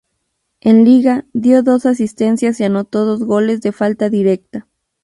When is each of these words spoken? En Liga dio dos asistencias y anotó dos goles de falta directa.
En 0.61 0.83
Liga 0.83 1.27
dio 1.31 1.61
dos 1.61 1.85
asistencias 1.85 2.59
y 2.59 2.63
anotó 2.63 3.05
dos 3.05 3.23
goles 3.23 3.61
de 3.61 3.71
falta 3.71 4.09
directa. 4.09 4.67